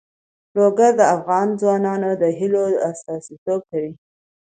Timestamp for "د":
0.97-1.01, 2.21-2.23